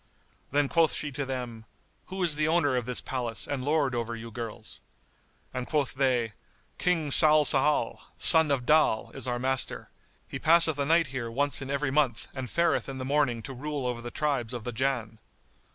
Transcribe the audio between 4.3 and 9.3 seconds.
girls?" and quoth they, "King Salsál, son of Dal, is